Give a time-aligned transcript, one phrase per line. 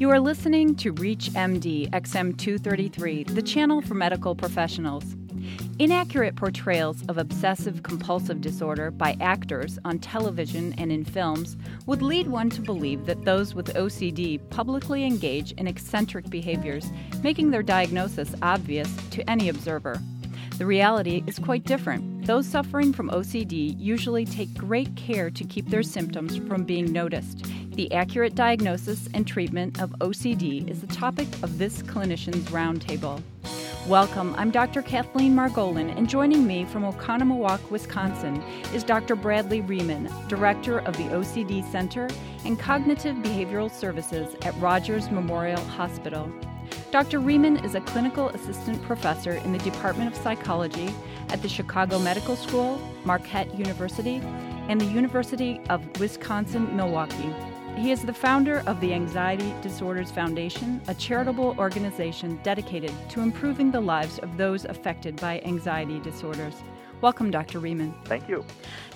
[0.00, 5.04] You are listening to Reach MD XM233, the channel for medical professionals.
[5.78, 12.28] Inaccurate portrayals of obsessive compulsive disorder by actors on television and in films would lead
[12.28, 16.90] one to believe that those with OCD publicly engage in eccentric behaviors,
[17.22, 20.00] making their diagnosis obvious to any observer.
[20.56, 22.26] The reality is quite different.
[22.26, 27.44] Those suffering from OCD usually take great care to keep their symptoms from being noticed.
[27.80, 33.22] The accurate diagnosis and treatment of OCD is the topic of this clinician's roundtable.
[33.86, 34.34] Welcome.
[34.36, 34.82] I'm Dr.
[34.82, 38.42] Kathleen Margolin, and joining me from Oconomowoc, Wisconsin,
[38.74, 39.16] is Dr.
[39.16, 42.06] Bradley Riemann, Director of the OCD Center
[42.44, 46.30] and Cognitive Behavioral Services at Rogers Memorial Hospital.
[46.90, 47.18] Dr.
[47.18, 50.90] Riemann is a clinical assistant professor in the Department of Psychology
[51.30, 54.16] at the Chicago Medical School, Marquette University,
[54.68, 57.34] and the University of Wisconsin Milwaukee.
[57.76, 63.70] He is the founder of the Anxiety Disorders Foundation, a charitable organization dedicated to improving
[63.70, 66.62] the lives of those affected by anxiety disorders.
[67.00, 67.60] Welcome, Dr.
[67.60, 67.94] Riemann.
[68.04, 68.44] Thank you.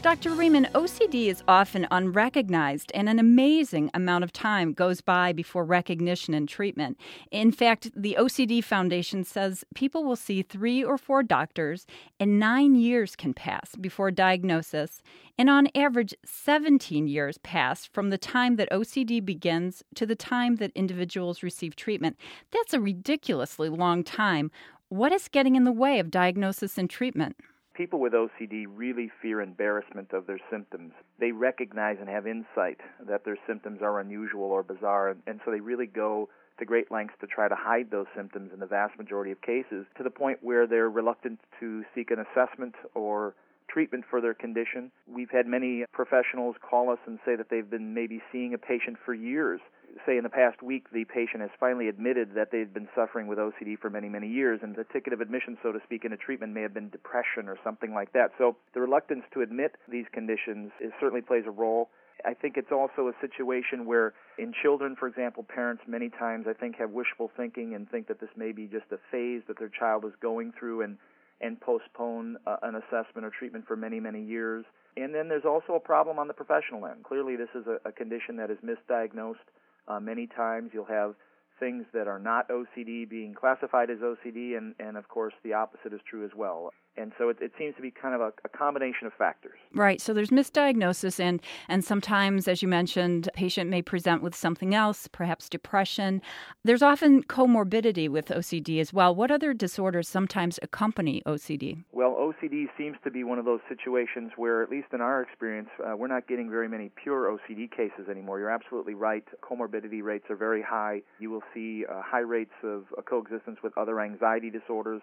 [0.02, 0.32] Dr.
[0.32, 6.34] Riemann, OCD is often unrecognized, and an amazing amount of time goes by before recognition
[6.34, 6.98] and treatment.
[7.30, 11.86] In fact, the OCD Foundation says people will see three or four doctors,
[12.20, 15.00] and nine years can pass before diagnosis,
[15.38, 20.56] and on average, 17 years pass from the time that OCD begins to the time
[20.56, 22.18] that individuals receive treatment.
[22.52, 24.50] That's a ridiculously long time.
[24.90, 27.36] What is getting in the way of diagnosis and treatment?
[27.74, 30.92] People with OCD really fear embarrassment of their symptoms.
[31.18, 35.60] They recognize and have insight that their symptoms are unusual or bizarre, and, so they
[35.60, 39.32] really go to great lengths to try to hide those symptoms in the vast majority
[39.32, 43.34] of cases to the point where they're reluctant to seek an assessment or
[43.68, 44.92] treatment for their condition.
[45.12, 48.96] We've had many professionals call us and say that they've been maybe seeing a patient
[49.04, 49.60] for years
[50.06, 53.38] say in the past week the patient has finally admitted that they've been suffering with
[53.38, 56.52] OCD for many, many years, and the ticket of admission, so to speak, into treatment
[56.52, 58.32] may have been depression or something like that.
[58.38, 61.90] So the reluctance to admit these conditions certainly plays a role.
[62.24, 66.54] I think it's also a situation where, in children, for example, parents many times I
[66.54, 69.68] think have wishful thinking and think that this may be just a phase that their
[69.68, 70.96] child is going through and
[71.40, 74.64] and postpone uh, an assessment or treatment for many, many years.
[74.96, 77.02] And then there's also a problem on the professional end.
[77.02, 79.44] Clearly, this is a, a condition that is misdiagnosed
[79.88, 81.14] uh, many times you'll have
[81.60, 85.92] things that are not OCD being classified as OCD, and, and of course the opposite
[85.92, 86.72] is true as well.
[86.96, 89.58] And so it, it seems to be kind of a, a, combination of factors.
[89.74, 90.00] Right.
[90.00, 94.74] So there's misdiagnosis, and and sometimes, as you mentioned, a patient may present with something
[94.74, 96.22] else, perhaps depression.
[96.62, 99.14] There's often comorbidity with OCD as well.
[99.14, 101.84] What other disorders sometimes accompany OCD?
[101.92, 105.68] Well, OCD seems to be one of those situations where, at least in our experience,
[105.84, 108.38] uh, we're not getting very many pure OCD cases anymore.
[108.38, 109.24] You're absolutely right.
[109.42, 111.02] Comorbidity rates are very high.
[111.18, 115.02] You will see uh, high rates of uh, coexistence with other anxiety disorders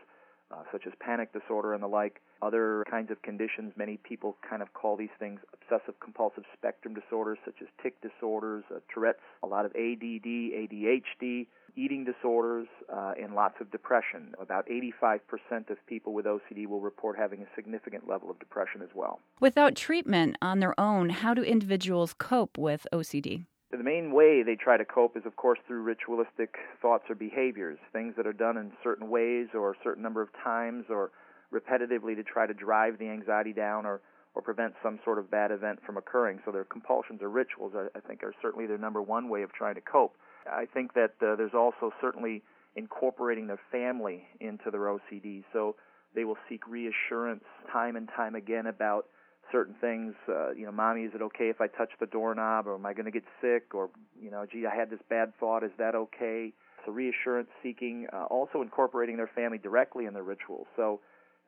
[0.51, 3.73] uh, such as panic disorder and the like, other kinds of conditions.
[3.75, 8.63] Many people kind of call these things obsessive compulsive spectrum disorders, such as tic disorders,
[8.73, 14.33] uh, Tourette's, a lot of ADD, ADHD, eating disorders, uh, and lots of depression.
[14.39, 18.89] About 85% of people with OCD will report having a significant level of depression as
[18.93, 19.19] well.
[19.39, 23.45] Without treatment on their own, how do individuals cope with OCD?
[23.77, 27.79] The main way they try to cope is, of course, through ritualistic thoughts or behaviors,
[27.93, 31.11] things that are done in certain ways or a certain number of times or
[31.53, 34.01] repetitively to try to drive the anxiety down or,
[34.35, 36.39] or prevent some sort of bad event from occurring.
[36.45, 39.53] So their compulsions or rituals, I, I think, are certainly their number one way of
[39.53, 40.15] trying to cope.
[40.51, 42.41] I think that uh, there's also certainly
[42.75, 45.43] incorporating their family into their OCD.
[45.53, 45.75] So
[46.15, 49.05] they will seek reassurance time and time again about
[49.51, 50.13] certain things.
[50.27, 52.93] Uh, you know, mommy, is it okay if I touch the doorknob, or am I
[52.93, 53.89] going to get sick, or
[54.21, 55.63] you know, gee, I had this bad thought.
[55.63, 56.53] Is that okay?
[56.85, 60.67] So reassurance seeking, uh, also incorporating their family directly in their rituals.
[60.75, 60.99] So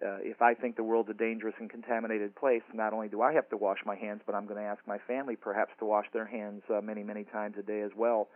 [0.05, 3.33] uh, if I think the world's a dangerous and contaminated place, not only do I
[3.33, 6.05] have to wash my hands, but I'm going to ask my family perhaps to wash
[6.13, 8.27] their hands uh, many, many times a day as well.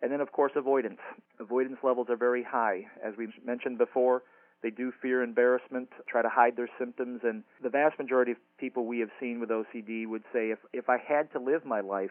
[0.00, 0.98] And then, of course, avoidance.
[1.38, 2.86] Avoidance levels are very high.
[3.04, 4.22] As we mentioned before,
[4.62, 8.86] they do fear embarrassment, try to hide their symptoms, and the vast majority of people
[8.86, 12.10] we have seen with OCD would say if if I had to live my life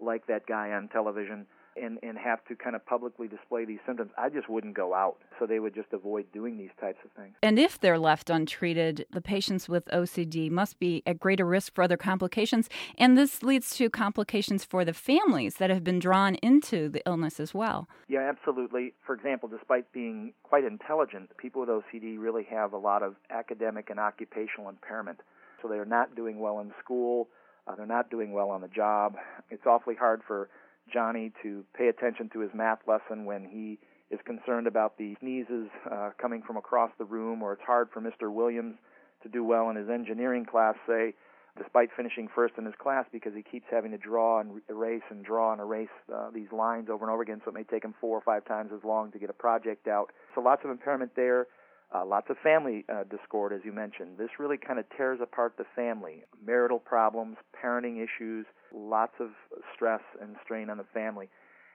[0.00, 1.46] like that guy on television,
[1.82, 5.16] and and have to kind of publicly display these symptoms, I just wouldn't go out.
[5.38, 7.34] So they would just avoid doing these types of things.
[7.42, 11.82] And if they're left untreated, the patients with OCD must be at greater risk for
[11.82, 16.88] other complications, and this leads to complications for the families that have been drawn into
[16.88, 17.88] the illness as well.
[18.08, 18.94] Yeah, absolutely.
[19.06, 23.90] For example, despite being quite intelligent, people with OCD really have a lot of academic
[23.90, 25.20] and occupational impairment.
[25.62, 27.28] So they are not doing well in school.
[27.66, 29.16] Uh, they're not doing well on the job.
[29.50, 30.48] It's awfully hard for
[30.92, 33.78] Johnny to pay attention to his math lesson when he
[34.10, 38.00] is concerned about the sneezes uh, coming from across the room, or it's hard for
[38.00, 38.32] Mr.
[38.32, 38.76] Williams
[39.22, 41.12] to do well in his engineering class, say,
[41.58, 45.24] despite finishing first in his class because he keeps having to draw and erase and
[45.24, 47.94] draw and erase uh, these lines over and over again, so it may take him
[48.00, 50.10] four or five times as long to get a project out.
[50.34, 51.46] So lots of impairment there.
[51.94, 54.18] Uh, lots of family uh, discord, as you mentioned.
[54.18, 56.22] This really kind of tears apart the family.
[56.44, 59.30] Marital problems, parenting issues, lots of
[59.74, 61.28] stress and strain on the family.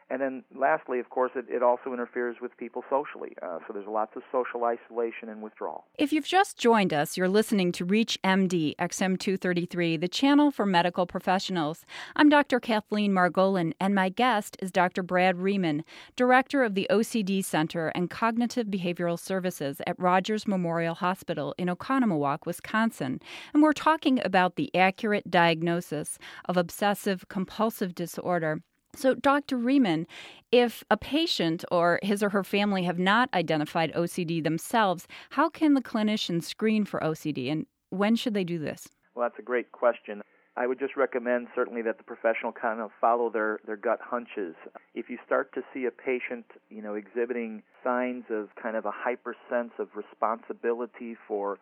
[0.09, 3.35] And then lastly, of course, it, it also interferes with people socially.
[3.41, 5.85] Uh, so there's lots of social isolation and withdrawal.
[5.97, 11.05] If you've just joined us, you're listening to Reach MD XM233, the channel for medical
[11.05, 11.85] professionals.
[12.15, 12.59] I'm Dr.
[12.59, 15.03] Kathleen Margolin, and my guest is Dr.
[15.03, 15.83] Brad Riemann,
[16.15, 22.45] director of the OCD Center and Cognitive Behavioral Services at Rogers Memorial Hospital in Oconomowoc,
[22.45, 23.19] Wisconsin.
[23.53, 28.61] And we're talking about the accurate diagnosis of obsessive compulsive disorder
[28.95, 29.57] so, Dr.
[29.57, 30.05] Riemann,
[30.51, 35.73] if a patient or his or her family have not identified OCD themselves, how can
[35.73, 38.87] the clinician screen for OCD and when should they do this?
[39.15, 40.21] Well, that's a great question.
[40.55, 44.55] I would just recommend certainly that the professional kind of follow their, their gut hunches.
[44.93, 48.91] If you start to see a patient, you know, exhibiting signs of kind of a
[48.93, 51.57] hyper sense of responsibility for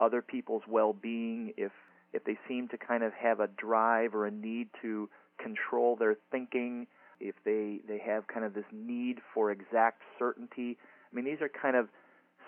[0.00, 1.72] other people's well-being, if
[2.12, 5.08] if they seem to kind of have a drive or a need to
[5.38, 6.86] control their thinking,
[7.20, 10.76] if they they have kind of this need for exact certainty.
[11.12, 11.88] I mean, these are kind of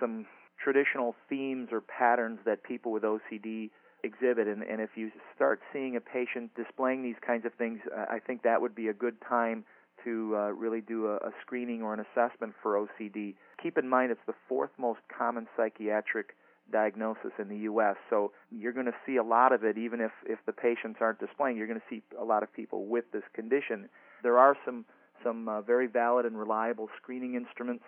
[0.01, 0.27] some
[0.63, 3.71] traditional themes or patterns that people with OCD
[4.03, 8.19] exhibit and, and if you start seeing a patient displaying these kinds of things, I
[8.19, 9.65] think that would be a good time
[10.05, 13.35] to uh, really do a, a screening or an assessment for OCD.
[13.63, 16.37] Keep in mind it's the fourth most common psychiatric
[16.73, 17.97] diagnosis in the U.S.
[18.11, 21.21] So you're going to see a lot of it, even if if the patients aren't
[21.21, 21.57] displaying.
[21.57, 23.89] You're going to see a lot of people with this condition.
[24.23, 24.85] There are some
[25.25, 27.85] some uh, very valid and reliable screening instruments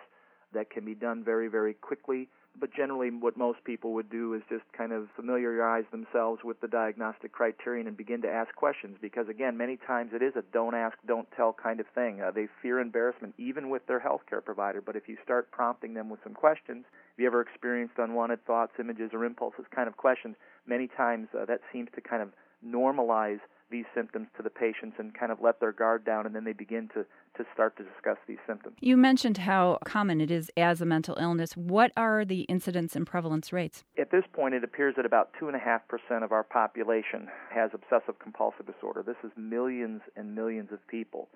[0.53, 2.27] that can be done very very quickly
[2.59, 6.67] but generally what most people would do is just kind of familiarize themselves with the
[6.67, 10.75] diagnostic criterion and begin to ask questions because again many times it is a don't
[10.75, 12.21] ask don't tell kind of thing.
[12.21, 16.09] Uh, they fear embarrassment even with their healthcare provider but if you start prompting them
[16.09, 20.35] with some questions have you ever experienced unwanted thoughts images or impulses kind of questions
[20.65, 22.29] many times uh, that seems to kind of
[22.65, 23.39] normalize
[23.71, 26.53] these symptoms to the patients and kind of let their guard down and then they
[26.53, 27.05] begin to,
[27.37, 28.75] to start to discuss these symptoms.
[28.79, 31.55] You mentioned how common it is as a mental illness.
[31.55, 33.83] What are the incidence and prevalence rates?
[33.97, 39.03] At this point, it appears that about 2.5% of our population has obsessive compulsive disorder.
[39.03, 41.29] This is millions and millions of people.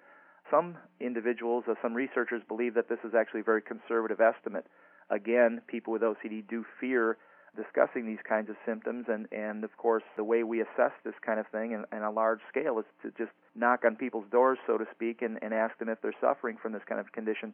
[0.52, 4.66] Some individuals, uh, some researchers believe that this is actually a very conservative estimate.
[5.10, 7.18] Again, people with OCD do fear
[7.56, 11.40] discussing these kinds of symptoms and and of course the way we assess this kind
[11.40, 14.78] of thing in, in a large scale is to just knock on people's doors so
[14.78, 17.54] to speak and, and ask them if they're suffering from this kind of condition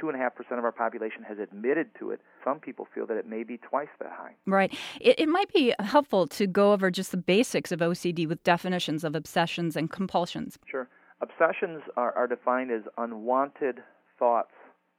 [0.00, 2.20] two and a half percent of our population has admitted to it.
[2.42, 4.34] Some people feel that it may be twice that high.
[4.46, 4.76] Right.
[5.00, 9.04] It, it might be helpful to go over just the basics of OCD with definitions
[9.04, 10.58] of obsessions and compulsions.
[10.66, 10.88] Sure.
[11.20, 13.80] Obsessions are, are defined as unwanted
[14.18, 14.52] thoughts,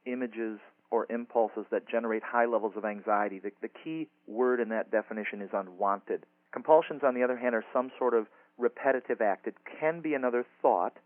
[0.06, 0.58] images,
[0.90, 3.38] or impulses that generate high levels of anxiety.
[3.38, 6.24] The, the key word in that definition is unwanted.
[6.52, 8.26] Compulsions, on the other hand, are some sort of
[8.58, 9.46] repetitive act.
[9.46, 10.96] It can be another thought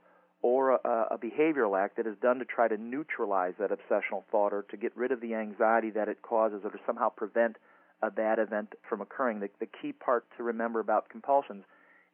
[0.43, 4.53] or a, a, behavioral act that is done to try to neutralize that obsessional thought
[4.53, 7.57] or to get rid of the anxiety that it causes or to somehow prevent
[8.03, 9.41] a bad event from occurring.
[9.41, 11.65] The, the key part to remember about compulsions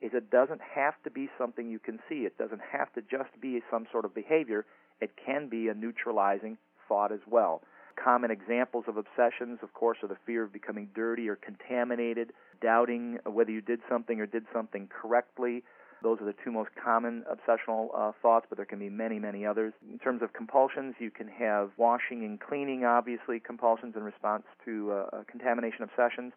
[0.00, 2.26] is it doesn't have to be something you can see.
[2.26, 4.67] It doesn't have to just be some sort of behavior.
[5.00, 7.62] It can be a neutralizing thought as well.
[8.02, 13.19] Common examples of obsessions, of course, are the fear of becoming dirty or contaminated, doubting
[13.25, 15.62] whether you did something or did something correctly.
[16.02, 19.47] Those are the two most common obsessional uh, thoughts, but there can be many, many
[19.47, 19.73] others.
[19.90, 24.93] In terms of compulsions, you can have washing and cleaning, obviously, compulsions in response to
[24.93, 26.35] uh, contamination obsessions,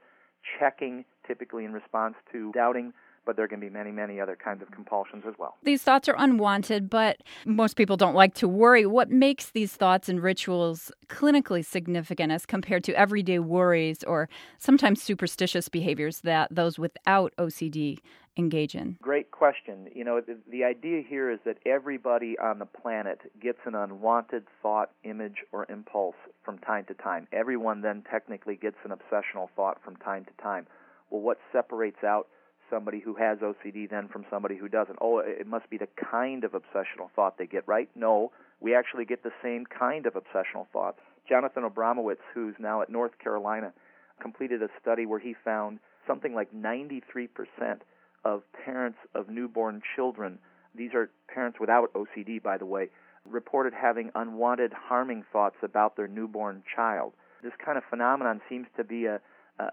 [0.57, 2.93] checking, typically in response to doubting
[3.25, 5.57] but there can be many, many other kinds of compulsions as well.
[5.63, 8.85] These thoughts are unwanted, but most people don't like to worry.
[8.85, 15.01] What makes these thoughts and rituals clinically significant as compared to everyday worries or sometimes
[15.01, 17.99] superstitious behaviors that those without OCD
[18.37, 18.97] engage in?
[19.01, 19.87] Great question.
[19.93, 24.45] You know, the, the idea here is that everybody on the planet gets an unwanted
[24.61, 27.27] thought, image, or impulse from time to time.
[27.31, 30.65] Everyone then technically gets an obsessional thought from time to time.
[31.09, 32.27] Well, what separates out
[32.69, 34.97] somebody who has OCD then from somebody who doesn't.
[35.01, 37.89] Oh, it must be the kind of obsessional thought they get, right?
[37.95, 40.95] No, we actually get the same kind of obsessional thought.
[41.27, 43.73] Jonathan Abramowitz, who's now at North Carolina,
[44.21, 47.29] completed a study where he found something like 93%
[48.25, 50.39] of parents of newborn children
[50.75, 52.89] these are parents without OCD, by the way,
[53.25, 57.13] reported having unwanted harming thoughts about their newborn child.
[57.43, 59.19] This kind of phenomenon seems to be a,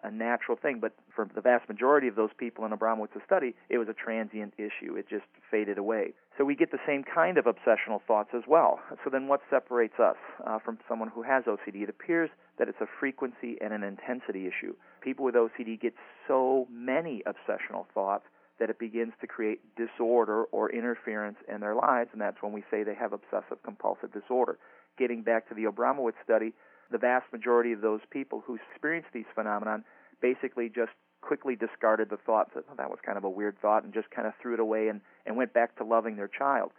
[0.03, 3.79] a, natural thing, but for the vast majority of those people in Abramowitz's study, it
[3.79, 4.97] was a transient issue.
[4.97, 6.15] It just faded away.
[6.37, 8.81] So we get the same kind of obsessional thoughts as well.
[9.05, 10.17] So then what separates us
[10.47, 11.83] uh, from someone who has OCD?
[11.83, 14.75] It appears that it's a frequency and an intensity issue.
[15.03, 15.95] People with OCD get
[16.27, 18.25] so many obsessional thoughts
[18.59, 22.65] that it begins to create disorder or interference in their lives, and that's when we
[22.71, 24.59] say they have obsessive compulsive disorder.
[24.99, 26.55] Getting back to the Abramowitz study,
[26.91, 29.85] the vast majority of those people who experience these phenomenon
[30.21, 33.93] basically just quickly discarded the thought that that was kind of a weird thought and
[33.93, 36.71] just kind of threw it away and, and went back to loving their child.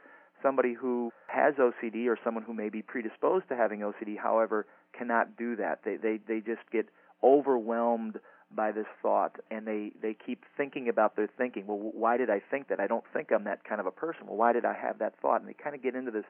[0.41, 4.65] Somebody who has OCD or someone who may be predisposed to having OCD, however,
[4.97, 5.79] cannot do that.
[5.83, 6.87] They they they just get
[7.23, 8.19] overwhelmed
[8.55, 12.41] by this thought and they they keep thinking about their thinking well why did i
[12.49, 14.73] think that i don't think i'm that kind of a person well why did i
[14.73, 16.23] have that thought and they kind of get into this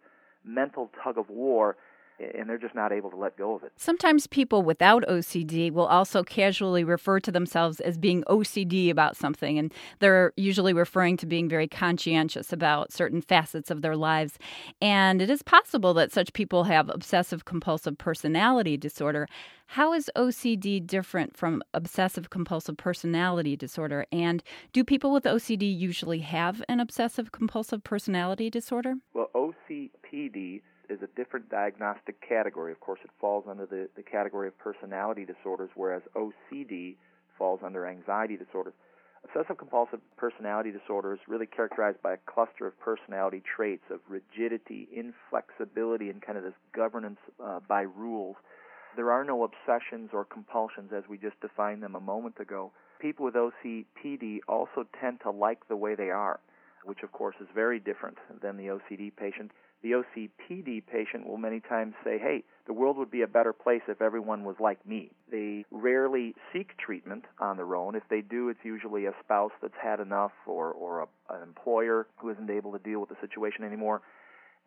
[0.43, 1.77] mental tug of war
[2.19, 3.71] and they're just not able to let go of it.
[3.75, 9.57] Sometimes people without OCD will also casually refer to themselves as being OCD about something,
[9.57, 14.37] and they're usually referring to being very conscientious about certain facets of their lives.
[14.81, 19.27] And it is possible that such people have obsessive compulsive personality disorder.
[19.71, 24.05] How is OCD different from obsessive compulsive personality disorder?
[24.11, 28.95] And do people with OCD usually have an obsessive compulsive personality disorder?
[29.13, 32.71] Well, OCPD is a different diagnostic category.
[32.71, 36.95] Of course, it falls under the, the category of personality disorders, whereas OCD
[37.37, 38.73] falls under anxiety disorders.
[39.23, 44.87] Obsessive compulsive personality disorder is really characterized by a cluster of personality traits of rigidity,
[44.95, 48.35] inflexibility, and kind of this governance uh, by rules
[48.97, 52.71] there are no obsessions or compulsions as we just defined them a moment ago.
[52.99, 56.39] People with OCPD also tend to like the way they are,
[56.83, 59.51] which of course is very different than the OCD patient.
[59.83, 63.83] The OCPD patient will many times say, hey, the world would be a better place
[63.87, 65.11] if everyone was like me.
[65.31, 67.95] They rarely seek treatment on their own.
[67.95, 72.07] If they do, it's usually a spouse that's had enough or, or a, an employer
[72.17, 74.01] who isn't able to deal with the situation anymore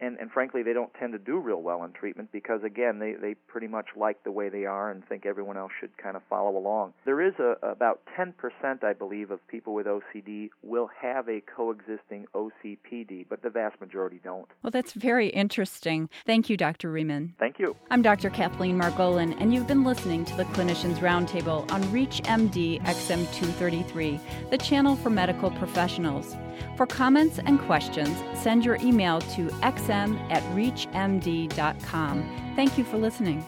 [0.00, 3.14] and and frankly they don't tend to do real well in treatment because again they
[3.14, 6.22] they pretty much like the way they are and think everyone else should kind of
[6.28, 6.92] follow along.
[7.04, 12.26] There is a about 10% i believe of people with ocd will have a coexisting
[12.34, 14.48] ocpd but the vast majority don't.
[14.62, 16.08] Well that's very interesting.
[16.26, 17.34] Thank you dr riemann.
[17.38, 17.76] Thank you.
[17.90, 24.50] I'm dr kathleen margolin and you've been listening to the clinicians roundtable on reachmd xm233
[24.50, 26.36] the channel for medical professionals
[26.76, 32.22] for comments and questions, send your email to xm at reachmd.com.
[32.56, 33.44] Thank you for listening.